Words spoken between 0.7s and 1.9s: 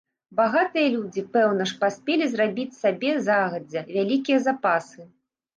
людзі, пэўна ж,